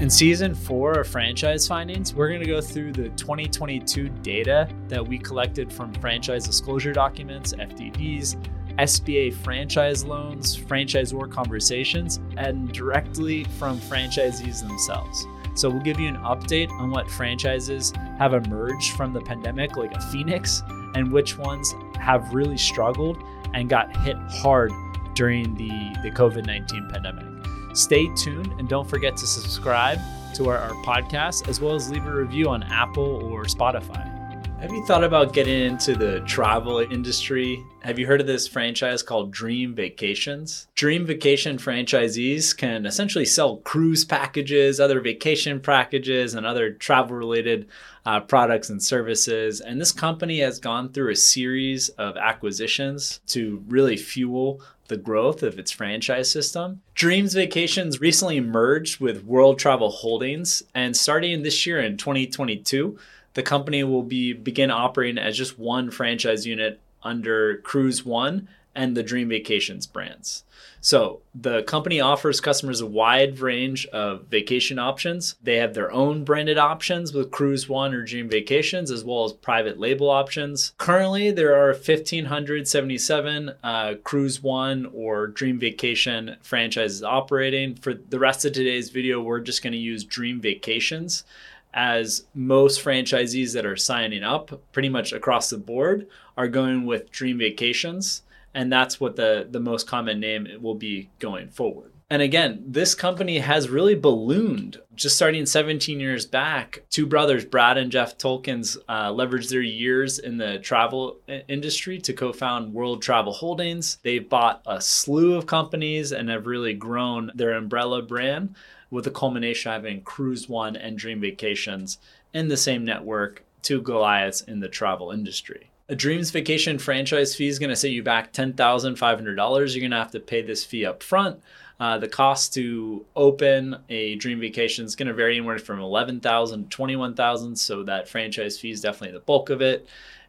In 0.00 0.08
season 0.08 0.54
four 0.54 0.92
of 0.92 1.08
franchise 1.08 1.68
findings, 1.68 2.14
we're 2.14 2.28
going 2.28 2.40
to 2.40 2.46
go 2.46 2.62
through 2.62 2.92
the 2.92 3.10
2022 3.10 4.08
data 4.08 4.66
that 4.88 5.06
we 5.06 5.18
collected 5.18 5.70
from 5.70 5.92
franchise 5.92 6.46
disclosure 6.46 6.94
documents, 6.94 7.52
FDDs, 7.52 8.36
SBA 8.78 9.34
franchise 9.34 10.02
loans, 10.02 10.56
franchisor 10.56 11.30
conversations, 11.30 12.18
and 12.38 12.72
directly 12.72 13.44
from 13.58 13.78
franchisees 13.78 14.66
themselves. 14.66 15.26
So 15.54 15.68
we'll 15.68 15.82
give 15.82 16.00
you 16.00 16.08
an 16.08 16.16
update 16.16 16.70
on 16.80 16.90
what 16.90 17.06
franchises 17.10 17.92
have 18.18 18.32
emerged 18.32 18.92
from 18.92 19.12
the 19.12 19.20
pandemic 19.20 19.76
like 19.76 19.94
a 19.94 20.00
phoenix 20.00 20.62
and 20.94 21.12
which 21.12 21.36
ones 21.36 21.74
have 21.98 22.32
really 22.32 22.56
struggled 22.56 23.22
and 23.52 23.68
got 23.68 23.94
hit 23.98 24.16
hard 24.30 24.72
during 25.12 25.54
the, 25.56 25.68
the 26.02 26.10
COVID 26.10 26.46
19 26.46 26.88
pandemic. 26.90 27.29
Stay 27.74 28.08
tuned 28.14 28.54
and 28.58 28.68
don't 28.68 28.88
forget 28.88 29.16
to 29.16 29.26
subscribe 29.26 29.98
to 30.34 30.48
our, 30.48 30.58
our 30.58 30.74
podcast 30.84 31.48
as 31.48 31.60
well 31.60 31.74
as 31.74 31.90
leave 31.90 32.06
a 32.06 32.14
review 32.14 32.48
on 32.48 32.62
Apple 32.64 33.22
or 33.32 33.44
Spotify. 33.44 34.19
Have 34.60 34.72
you 34.72 34.84
thought 34.84 35.04
about 35.04 35.32
getting 35.32 35.58
into 35.58 35.94
the 35.94 36.20
travel 36.26 36.80
industry? 36.80 37.64
Have 37.80 37.98
you 37.98 38.06
heard 38.06 38.20
of 38.20 38.26
this 38.26 38.46
franchise 38.46 39.02
called 39.02 39.30
Dream 39.30 39.74
Vacations? 39.74 40.68
Dream 40.74 41.06
Vacation 41.06 41.56
franchisees 41.56 42.54
can 42.54 42.84
essentially 42.84 43.24
sell 43.24 43.56
cruise 43.56 44.04
packages, 44.04 44.78
other 44.78 45.00
vacation 45.00 45.60
packages, 45.60 46.34
and 46.34 46.44
other 46.44 46.72
travel 46.72 47.16
related 47.16 47.68
uh, 48.04 48.20
products 48.20 48.68
and 48.68 48.82
services. 48.82 49.62
And 49.62 49.80
this 49.80 49.92
company 49.92 50.40
has 50.40 50.60
gone 50.60 50.92
through 50.92 51.12
a 51.12 51.16
series 51.16 51.88
of 51.90 52.18
acquisitions 52.18 53.20
to 53.28 53.64
really 53.66 53.96
fuel 53.96 54.60
the 54.88 54.98
growth 54.98 55.42
of 55.42 55.58
its 55.58 55.70
franchise 55.70 56.30
system. 56.30 56.82
Dreams 56.94 57.32
Vacations 57.32 57.98
recently 57.98 58.40
merged 58.40 59.00
with 59.00 59.24
World 59.24 59.58
Travel 59.58 59.88
Holdings, 59.88 60.62
and 60.74 60.94
starting 60.94 61.42
this 61.42 61.64
year 61.64 61.80
in 61.80 61.96
2022, 61.96 62.98
the 63.34 63.42
company 63.42 63.84
will 63.84 64.02
be 64.02 64.32
begin 64.32 64.70
operating 64.70 65.18
as 65.18 65.36
just 65.36 65.58
one 65.58 65.90
franchise 65.90 66.46
unit 66.46 66.80
under 67.02 67.58
Cruise 67.58 68.04
One 68.04 68.48
and 68.74 68.96
the 68.96 69.02
Dream 69.02 69.28
Vacations 69.28 69.86
brands. 69.86 70.44
So 70.80 71.20
the 71.34 71.62
company 71.64 72.00
offers 72.00 72.40
customers 72.40 72.80
a 72.80 72.86
wide 72.86 73.38
range 73.38 73.86
of 73.86 74.26
vacation 74.28 74.78
options. 74.78 75.34
They 75.42 75.56
have 75.56 75.74
their 75.74 75.92
own 75.92 76.24
branded 76.24 76.56
options 76.56 77.12
with 77.12 77.30
Cruise 77.30 77.68
One 77.68 77.92
or 77.92 78.04
Dream 78.04 78.30
Vacations, 78.30 78.90
as 78.90 79.04
well 79.04 79.24
as 79.24 79.32
private 79.32 79.78
label 79.78 80.08
options. 80.08 80.72
Currently, 80.78 81.32
there 81.32 81.54
are 81.54 81.72
1,577 81.72 83.52
uh, 83.62 83.94
Cruise 84.04 84.42
One 84.42 84.86
or 84.94 85.26
Dream 85.26 85.58
Vacation 85.58 86.36
franchises 86.40 87.02
operating. 87.02 87.74
For 87.74 87.92
the 87.92 88.18
rest 88.18 88.44
of 88.44 88.52
today's 88.52 88.90
video, 88.90 89.20
we're 89.20 89.40
just 89.40 89.62
going 89.62 89.74
to 89.74 89.78
use 89.78 90.04
Dream 90.04 90.40
Vacations 90.40 91.24
as 91.72 92.24
most 92.34 92.84
franchisees 92.84 93.54
that 93.54 93.66
are 93.66 93.76
signing 93.76 94.24
up 94.24 94.60
pretty 94.72 94.88
much 94.88 95.12
across 95.12 95.50
the 95.50 95.58
board 95.58 96.06
are 96.36 96.48
going 96.48 96.84
with 96.84 97.10
Dream 97.10 97.38
Vacations 97.38 98.22
and 98.54 98.72
that's 98.72 99.00
what 99.00 99.16
the 99.16 99.46
the 99.50 99.60
most 99.60 99.86
common 99.86 100.20
name 100.20 100.48
will 100.60 100.74
be 100.74 101.10
going 101.18 101.48
forward. 101.48 101.92
And 102.12 102.22
again, 102.22 102.64
this 102.66 102.96
company 102.96 103.38
has 103.38 103.70
really 103.70 103.94
ballooned. 103.94 104.80
Just 104.96 105.14
starting 105.14 105.46
17 105.46 106.00
years 106.00 106.26
back, 106.26 106.82
two 106.90 107.06
brothers, 107.06 107.44
Brad 107.44 107.78
and 107.78 107.92
Jeff 107.92 108.18
Tolkins, 108.18 108.76
uh, 108.88 109.10
leveraged 109.12 109.48
their 109.48 109.62
years 109.62 110.18
in 110.18 110.36
the 110.36 110.58
travel 110.58 111.18
industry 111.46 112.00
to 112.00 112.12
co 112.12 112.32
found 112.32 112.74
World 112.74 113.00
Travel 113.00 113.32
Holdings. 113.32 113.98
They've 114.02 114.28
bought 114.28 114.60
a 114.66 114.80
slew 114.80 115.36
of 115.36 115.46
companies 115.46 116.10
and 116.10 116.28
have 116.28 116.48
really 116.48 116.74
grown 116.74 117.30
their 117.36 117.52
umbrella 117.52 118.02
brand 118.02 118.56
with 118.90 119.04
the 119.04 119.12
culmination 119.12 119.70
of 119.70 119.76
having 119.76 120.02
Cruise 120.02 120.48
One 120.48 120.74
and 120.74 120.98
Dream 120.98 121.20
Vacations 121.20 121.98
in 122.34 122.48
the 122.48 122.56
same 122.56 122.84
network, 122.84 123.44
two 123.62 123.80
Goliaths 123.80 124.40
in 124.40 124.58
the 124.58 124.68
travel 124.68 125.12
industry. 125.12 125.69
A 125.90 125.96
Dreams 125.96 126.30
Vacation 126.30 126.78
franchise 126.78 127.34
fee 127.34 127.48
is 127.48 127.58
going 127.58 127.70
to 127.70 127.74
set 127.74 127.90
you 127.90 128.04
back 128.04 128.32
$10,500. 128.32 129.26
You're 129.26 129.80
going 129.80 129.90
to 129.90 129.96
have 129.96 130.12
to 130.12 130.20
pay 130.20 130.40
this 130.40 130.64
fee 130.64 130.86
up 130.86 131.02
front. 131.02 131.42
Uh, 131.80 131.98
the 131.98 132.06
cost 132.06 132.54
to 132.54 133.04
open 133.16 133.76
a 133.88 134.14
Dream 134.14 134.38
Vacation 134.38 134.84
is 134.84 134.94
going 134.94 135.08
to 135.08 135.14
vary 135.14 135.36
anywhere 135.36 135.58
from 135.58 135.80
11,000 135.80 136.62
to 136.62 136.68
21,000. 136.68 137.56
So 137.56 137.82
that 137.82 138.08
franchise 138.08 138.56
fee 138.56 138.70
is 138.70 138.80
definitely 138.80 139.18
the 139.18 139.24
bulk 139.24 139.50
of 139.50 139.62
it. 139.62 139.88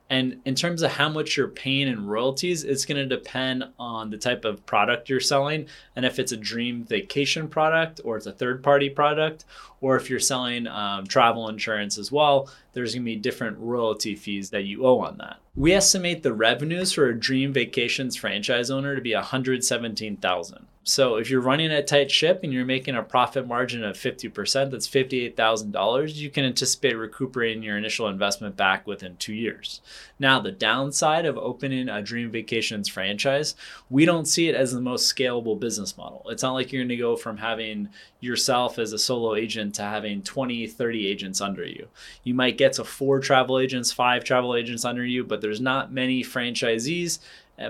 And 0.09 0.41
in 0.44 0.55
terms 0.55 0.81
of 0.81 0.91
how 0.91 1.07
much 1.07 1.38
you're 1.38 1.47
paying 1.47 1.88
in 1.88 2.05
royalties, 2.05 2.66
it's 2.66 2.83
going 2.83 2.97
to 2.97 3.16
depend 3.16 3.63
on 3.79 4.09
the 4.09 4.17
type 4.17 4.43
of 4.43 4.66
product 4.66 5.09
you're 5.09 5.22
selling 5.22 5.67
and 5.95 6.03
if 6.03 6.19
it's 6.19 6.33
a 6.33 6.38
dream 6.38 6.83
vacation 6.83 7.47
product 7.47 8.01
or 8.03 8.17
it's 8.17 8.25
a 8.25 8.33
third 8.33 8.61
party 8.61 8.89
product, 8.89 9.45
or 9.79 9.95
if 9.95 10.09
you're 10.09 10.19
selling 10.19 10.67
um, 10.67 11.07
travel 11.07 11.47
insurance 11.47 11.97
as 11.97 12.11
well, 12.11 12.49
there's 12.73 12.93
going 12.93 13.03
to 13.03 13.05
be 13.05 13.16
different 13.16 13.57
royalty 13.57 14.16
fees 14.16 14.49
that 14.49 14.63
you 14.63 14.85
owe 14.85 14.99
on 14.99 15.17
that. 15.19 15.38
We 15.53 15.73
estimate 15.73 16.23
the 16.23 16.31
revenues 16.31 16.94
for 16.94 17.09
a 17.09 17.19
dream 17.19 17.51
vacations 17.51 18.16
franchise 18.16 18.72
owner 18.72 18.95
to 18.95 19.01
be 19.01 19.13
117,000. 19.13 20.66
So 20.84 21.17
if 21.17 21.29
you're 21.29 21.41
running 21.41 21.69
a 21.69 21.84
tight 21.84 22.09
ship 22.09 22.39
and 22.41 22.51
you're 22.51 22.66
making 22.66 22.95
a 22.95 23.03
profit 23.03 23.45
margin 23.45 23.84
of 23.84 23.95
50%, 23.95 24.72
that's 24.72 24.88
$58,000, 24.88 26.16
you 26.16 26.31
can 26.31 26.44
anticipate 26.44 26.95
recuperating 26.95 27.61
your 27.61 27.78
initial 27.78 28.07
investment 28.07 28.57
back 28.57 28.88
within 28.88 29.16
two 29.17 29.34
years. 29.34 29.81
Now, 30.17 30.40
the 30.40 30.51
downside 30.51 31.25
of 31.25 31.38
opening 31.38 31.88
a 31.88 32.01
Dream 32.01 32.31
Vacations 32.31 32.90
franchise, 32.90 33.53
we 33.91 34.06
don't 34.06 34.28
see 34.28 34.50
it 34.50 34.56
as 34.56 34.72
the 34.72 34.81
most 34.81 35.16
scalable 35.16 35.59
business 35.59 35.97
model. 35.97 36.25
It's 36.29 36.41
not 36.41 36.53
like 36.53 36.72
you're 36.72 36.81
going 36.81 36.90
to 36.90 36.97
go 36.97 37.16
from 37.16 37.38
having 37.38 37.90
yourself 38.19 38.79
as 38.79 38.91
a 38.91 39.00
solo 39.00 39.35
agent 39.35 39.75
to 39.75 39.84
having 39.84 40.23
20, 40.23 40.66
30 40.66 41.07
agents 41.07 41.41
under 41.41 41.66
you. 41.66 41.88
You 42.23 42.34
might 42.34 42.57
get 42.57 42.73
to 42.73 42.84
four 42.84 43.19
travel 43.19 43.59
agents, 43.59 43.91
five 43.91 44.23
travel 44.23 44.56
agents 44.56 44.85
under 44.85 45.06
you, 45.06 45.23
but 45.23 45.41
there's 45.41 45.62
not 45.62 45.91
many 45.91 46.24
franchisees 46.24 47.19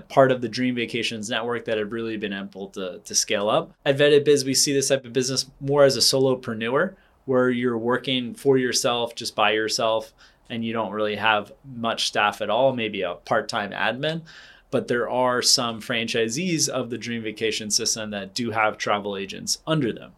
part 0.08 0.32
of 0.32 0.42
the 0.42 0.48
Dream 0.48 0.76
Vacations 0.76 1.30
network 1.30 1.66
that 1.66 1.78
have 1.78 1.92
really 1.92 2.18
been 2.18 2.34
able 2.34 2.68
to, 2.70 3.00
to 3.04 3.16
scale 3.16 3.50
up. 3.50 3.74
At 3.86 3.98
Vetted 3.98 4.24
Biz, 4.24 4.46
we 4.46 4.54
see 4.54 4.74
this 4.74 4.90
type 4.90 5.06
of 5.06 5.14
business 5.14 5.48
more 5.60 5.84
as 5.84 5.98
a 5.98 6.00
solopreneur 6.00 6.96
where 7.26 7.50
you're 7.50 7.78
working 7.78 8.34
for 8.34 8.58
yourself, 8.58 9.16
just 9.16 9.36
by 9.36 9.52
yourself, 9.52 10.14
and 10.50 10.66
you 10.66 10.74
don't 10.74 10.92
really 10.92 11.16
have 11.16 11.52
much 11.76 12.08
staff 12.08 12.42
at 12.42 12.50
all, 12.50 12.74
maybe 12.74 13.02
a 13.02 13.16
part 13.16 13.50
time 13.50 13.72
admin. 13.72 14.22
But 14.70 14.88
there 14.88 15.10
are 15.10 15.42
some 15.42 15.82
franchisees 15.82 16.70
of 16.70 16.90
the 16.90 16.98
Dream 16.98 17.24
Vacation 17.24 17.70
system 17.70 18.12
that 18.12 18.34
do 18.34 18.52
have 18.52 18.78
travel 18.78 19.18
agents 19.18 19.60
under 19.68 19.92
them. 19.92 20.14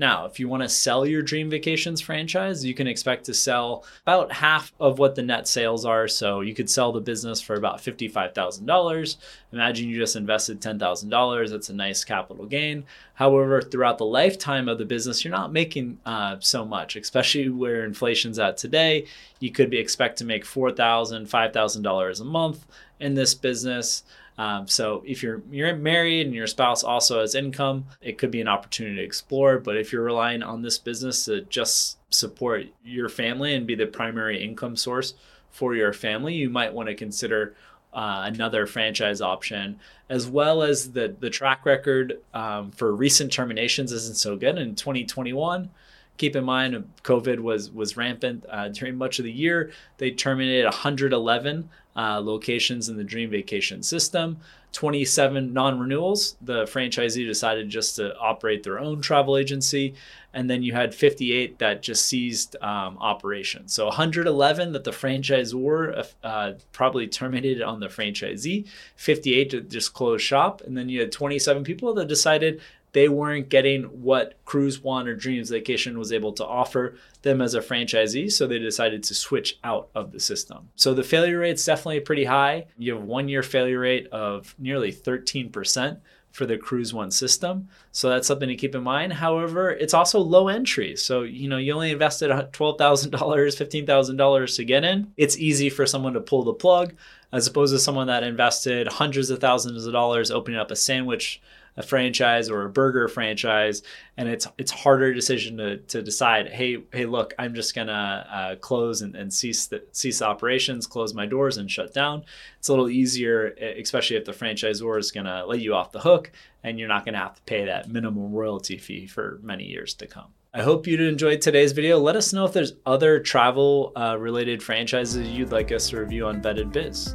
Now, 0.00 0.24
if 0.24 0.40
you 0.40 0.48
want 0.48 0.62
to 0.62 0.68
sell 0.70 1.04
your 1.04 1.20
Dream 1.20 1.50
Vacations 1.50 2.00
franchise, 2.00 2.64
you 2.64 2.72
can 2.72 2.86
expect 2.86 3.26
to 3.26 3.34
sell 3.34 3.84
about 4.06 4.32
half 4.32 4.72
of 4.80 4.98
what 4.98 5.14
the 5.14 5.20
net 5.20 5.46
sales 5.46 5.84
are. 5.84 6.08
So 6.08 6.40
you 6.40 6.54
could 6.54 6.70
sell 6.70 6.90
the 6.90 7.02
business 7.02 7.38
for 7.42 7.54
about 7.54 7.80
$55,000. 7.80 9.16
Imagine 9.52 9.90
you 9.90 9.98
just 9.98 10.16
invested 10.16 10.62
$10,000. 10.62 11.50
That's 11.50 11.68
a 11.68 11.74
nice 11.74 12.02
capital 12.02 12.46
gain. 12.46 12.84
However, 13.12 13.60
throughout 13.60 13.98
the 13.98 14.06
lifetime 14.06 14.70
of 14.70 14.78
the 14.78 14.86
business, 14.86 15.22
you're 15.22 15.32
not 15.32 15.52
making 15.52 15.98
uh, 16.06 16.38
so 16.40 16.64
much, 16.64 16.96
especially 16.96 17.50
where 17.50 17.84
inflation's 17.84 18.38
at 18.38 18.56
today. 18.56 19.04
You 19.38 19.52
could 19.52 19.68
be 19.68 19.76
expect 19.76 20.16
to 20.18 20.24
make 20.24 20.46
$4,000, 20.46 21.28
$5,000 21.28 22.20
a 22.20 22.24
month 22.24 22.66
in 23.00 23.12
this 23.12 23.34
business. 23.34 24.02
Um, 24.40 24.66
so 24.66 25.02
if 25.06 25.22
you're 25.22 25.42
you're 25.50 25.76
married 25.76 26.26
and 26.26 26.34
your 26.34 26.46
spouse 26.46 26.82
also 26.82 27.20
has 27.20 27.34
income, 27.34 27.84
it 28.00 28.16
could 28.16 28.30
be 28.30 28.40
an 28.40 28.48
opportunity 28.48 28.96
to 28.96 29.02
explore. 29.02 29.58
But 29.58 29.76
if 29.76 29.92
you're 29.92 30.02
relying 30.02 30.42
on 30.42 30.62
this 30.62 30.78
business 30.78 31.26
to 31.26 31.42
just 31.42 31.98
support 32.08 32.64
your 32.82 33.10
family 33.10 33.54
and 33.54 33.66
be 33.66 33.74
the 33.74 33.86
primary 33.86 34.42
income 34.42 34.76
source 34.76 35.12
for 35.50 35.74
your 35.74 35.92
family, 35.92 36.32
you 36.32 36.48
might 36.48 36.72
want 36.72 36.88
to 36.88 36.94
consider 36.94 37.54
uh, 37.92 38.22
another 38.32 38.66
franchise 38.66 39.20
option, 39.20 39.78
as 40.08 40.26
well 40.26 40.62
as 40.62 40.92
the 40.92 41.14
the 41.20 41.28
track 41.28 41.66
record 41.66 42.18
um, 42.32 42.70
for 42.70 42.96
recent 42.96 43.30
terminations 43.30 43.92
isn't 43.92 44.16
so 44.16 44.36
good. 44.36 44.56
In 44.56 44.74
2021, 44.74 45.68
keep 46.16 46.34
in 46.34 46.44
mind 46.44 46.90
COVID 47.04 47.40
was 47.40 47.70
was 47.70 47.98
rampant 47.98 48.46
uh, 48.48 48.68
during 48.68 48.96
much 48.96 49.18
of 49.18 49.26
the 49.26 49.32
year. 49.32 49.70
They 49.98 50.12
terminated 50.12 50.64
111 50.64 51.68
uh, 52.00 52.20
locations 52.20 52.88
in 52.88 52.96
the 52.96 53.04
Dream 53.04 53.28
Vacation 53.30 53.82
system. 53.82 54.38
27 54.72 55.52
non 55.52 55.78
renewals. 55.78 56.36
The 56.40 56.64
franchisee 56.64 57.26
decided 57.26 57.68
just 57.68 57.96
to 57.96 58.16
operate 58.16 58.62
their 58.62 58.78
own 58.78 59.02
travel 59.02 59.36
agency. 59.36 59.94
And 60.32 60.48
then 60.48 60.62
you 60.62 60.72
had 60.72 60.94
58 60.94 61.58
that 61.58 61.82
just 61.82 62.06
ceased 62.06 62.54
um, 62.62 62.96
operations. 63.00 63.72
So 63.72 63.86
111 63.86 64.72
that 64.72 64.84
the 64.84 64.92
franchisor 64.92 66.06
uh, 66.22 66.52
probably 66.72 67.08
terminated 67.08 67.62
on 67.62 67.80
the 67.80 67.88
franchisee, 67.88 68.66
58 68.94 69.50
to 69.50 69.60
just 69.60 69.92
close 69.92 70.22
shop. 70.22 70.62
And 70.64 70.76
then 70.76 70.88
you 70.88 71.00
had 71.00 71.12
27 71.12 71.64
people 71.64 71.92
that 71.94 72.06
decided 72.06 72.60
they 72.92 73.08
weren't 73.08 73.48
getting 73.48 73.84
what 73.84 74.38
Cruise 74.44 74.80
One 74.80 75.06
or 75.08 75.14
Dreams 75.14 75.50
Vacation 75.50 75.98
was 75.98 76.12
able 76.12 76.32
to 76.34 76.44
offer 76.44 76.96
them 77.22 77.40
as 77.40 77.54
a 77.54 77.60
franchisee, 77.60 78.30
so 78.30 78.46
they 78.46 78.58
decided 78.58 79.02
to 79.04 79.14
switch 79.14 79.58
out 79.62 79.88
of 79.94 80.12
the 80.12 80.20
system. 80.20 80.68
So 80.76 80.94
the 80.94 81.02
failure 81.02 81.38
rate's 81.38 81.64
definitely 81.64 82.00
pretty 82.00 82.24
high. 82.24 82.66
You 82.78 82.94
have 82.94 83.04
one 83.04 83.28
year 83.28 83.42
failure 83.42 83.80
rate 83.80 84.08
of 84.08 84.54
nearly 84.58 84.92
13%, 84.92 86.00
for 86.32 86.46
the 86.46 86.56
Cruise 86.56 86.94
One 86.94 87.10
system. 87.10 87.68
So 87.92 88.08
that's 88.08 88.26
something 88.26 88.48
to 88.48 88.56
keep 88.56 88.74
in 88.74 88.82
mind. 88.82 89.12
However, 89.12 89.70
it's 89.70 89.94
also 89.94 90.20
low 90.20 90.48
entry. 90.48 90.96
So, 90.96 91.22
you 91.22 91.48
know, 91.48 91.56
you 91.56 91.72
only 91.72 91.90
invested 91.90 92.30
$12,000, 92.30 93.10
$15,000 93.10 94.56
to 94.56 94.64
get 94.64 94.84
in. 94.84 95.12
It's 95.16 95.38
easy 95.38 95.70
for 95.70 95.86
someone 95.86 96.14
to 96.14 96.20
pull 96.20 96.44
the 96.44 96.54
plug 96.54 96.94
as 97.32 97.46
opposed 97.46 97.74
to 97.74 97.78
someone 97.78 98.06
that 98.08 98.22
invested 98.22 98.88
hundreds 98.88 99.30
of 99.30 99.40
thousands 99.40 99.86
of 99.86 99.92
dollars 99.92 100.30
opening 100.30 100.58
up 100.58 100.70
a 100.70 100.76
sandwich 100.76 101.40
a 101.76 101.82
franchise 101.82 102.48
or 102.50 102.64
a 102.64 102.68
burger 102.70 103.08
franchise 103.08 103.82
and 104.16 104.28
it's 104.28 104.46
it's 104.58 104.70
harder 104.70 105.12
decision 105.14 105.56
to, 105.56 105.76
to 105.78 106.02
decide 106.02 106.48
hey 106.48 106.82
hey 106.92 107.06
look 107.06 107.34
i'm 107.38 107.54
just 107.54 107.74
gonna 107.74 108.26
uh, 108.30 108.56
close 108.56 109.02
and, 109.02 109.14
and 109.14 109.32
cease 109.32 109.66
the 109.66 109.82
cease 109.92 110.22
operations 110.22 110.86
close 110.86 111.14
my 111.14 111.26
doors 111.26 111.56
and 111.56 111.70
shut 111.70 111.92
down 111.94 112.24
it's 112.58 112.68
a 112.68 112.72
little 112.72 112.90
easier 112.90 113.48
especially 113.78 114.16
if 114.16 114.24
the 114.24 114.32
franchisor 114.32 114.98
is 114.98 115.10
gonna 115.10 115.44
let 115.46 115.60
you 115.60 115.74
off 115.74 115.92
the 115.92 116.00
hook 116.00 116.30
and 116.62 116.78
you're 116.78 116.88
not 116.88 117.04
gonna 117.04 117.18
have 117.18 117.34
to 117.34 117.42
pay 117.42 117.64
that 117.64 117.88
minimum 117.88 118.32
royalty 118.32 118.76
fee 118.76 119.06
for 119.06 119.38
many 119.42 119.64
years 119.64 119.94
to 119.94 120.06
come 120.06 120.32
I 120.52 120.62
hope 120.62 120.88
you 120.88 121.00
enjoyed 121.00 121.40
today's 121.40 121.70
video. 121.70 122.00
Let 122.00 122.16
us 122.16 122.32
know 122.32 122.44
if 122.44 122.52
there's 122.52 122.72
other 122.84 123.20
travel 123.20 123.92
uh, 123.94 124.16
related 124.18 124.60
franchises 124.60 125.28
you'd 125.28 125.52
like 125.52 125.70
us 125.70 125.90
to 125.90 126.00
review 126.00 126.26
on 126.26 126.42
Vetted 126.42 126.72
Biz. 126.72 127.14